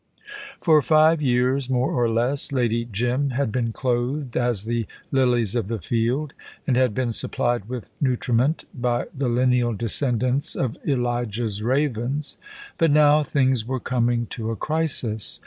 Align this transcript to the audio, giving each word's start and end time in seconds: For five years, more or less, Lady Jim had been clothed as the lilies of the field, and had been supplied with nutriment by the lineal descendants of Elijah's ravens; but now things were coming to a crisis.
For 0.59 0.81
five 0.81 1.21
years, 1.21 1.69
more 1.69 1.91
or 1.91 2.09
less, 2.09 2.51
Lady 2.51 2.85
Jim 2.85 3.29
had 3.29 3.51
been 3.51 3.71
clothed 3.71 4.35
as 4.35 4.63
the 4.63 4.87
lilies 5.11 5.53
of 5.53 5.67
the 5.67 5.77
field, 5.77 6.33
and 6.65 6.75
had 6.75 6.95
been 6.95 7.11
supplied 7.11 7.69
with 7.69 7.91
nutriment 8.01 8.65
by 8.73 9.05
the 9.15 9.29
lineal 9.29 9.73
descendants 9.75 10.55
of 10.55 10.75
Elijah's 10.87 11.61
ravens; 11.61 12.35
but 12.79 12.89
now 12.89 13.21
things 13.21 13.67
were 13.67 13.79
coming 13.79 14.25
to 14.31 14.49
a 14.49 14.55
crisis. 14.55 15.39